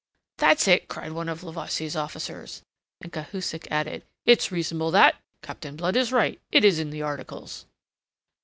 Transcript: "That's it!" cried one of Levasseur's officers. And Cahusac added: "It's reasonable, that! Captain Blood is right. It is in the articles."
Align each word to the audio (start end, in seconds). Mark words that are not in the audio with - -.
"That's 0.39 0.67
it!" 0.67 0.87
cried 0.87 1.11
one 1.11 1.29
of 1.29 1.43
Levasseur's 1.43 1.95
officers. 1.95 2.63
And 3.01 3.13
Cahusac 3.13 3.67
added: 3.69 4.03
"It's 4.25 4.51
reasonable, 4.51 4.89
that! 4.89 5.17
Captain 5.43 5.75
Blood 5.75 5.95
is 5.95 6.11
right. 6.11 6.41
It 6.51 6.65
is 6.65 6.79
in 6.79 6.89
the 6.89 7.03
articles." 7.03 7.67